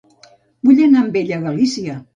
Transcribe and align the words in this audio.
Vull 0.69 0.81
anar 0.87 1.05
amb 1.05 1.21
ella 1.23 1.39
a 1.41 1.47
Galícia. 1.49 2.05